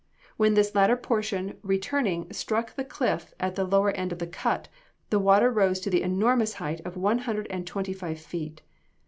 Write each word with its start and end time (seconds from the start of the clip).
When 0.35 0.55
this 0.55 0.73
latter 0.73 0.97
portion 0.97 1.59
returning 1.61 2.33
struck 2.33 2.73
the 2.75 2.83
cliff 2.83 3.35
at 3.39 3.53
the 3.53 3.63
lower 3.65 3.91
end 3.91 4.11
of 4.11 4.17
the 4.17 4.25
cut, 4.25 4.67
the 5.11 5.19
water 5.19 5.51
rose 5.51 5.79
to 5.81 5.91
the 5.91 6.01
enormous 6.01 6.53
height 6.55 6.81
of 6.83 6.97
one 6.97 7.19
hundred 7.19 7.45
and 7.51 7.67
twenty 7.67 7.93
five 7.93 8.19
feet. 8.19 8.63